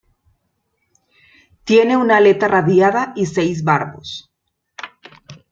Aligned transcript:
Tiene 1.63 1.95
una 1.95 2.17
aleta 2.17 2.47
radiada, 2.47 3.13
y 3.15 3.27
seis 3.27 3.63
barbos. 3.63 4.33